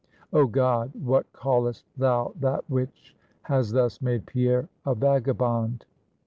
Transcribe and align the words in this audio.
Oh 0.33 0.47
God, 0.47 0.93
what 0.95 1.31
callest 1.31 1.85
thou 1.95 2.33
that 2.39 2.67
which 2.67 3.15
has 3.43 3.71
thus 3.71 4.01
made 4.01 4.25
Pierre 4.25 4.67
a 4.83 4.95
vagabond?" 4.95 5.85